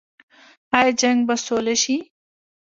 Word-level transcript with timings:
آیا 0.77 0.91
جنګ 1.01 1.19
به 1.27 1.35
سوله 1.45 1.75
شي؟ 1.83 1.95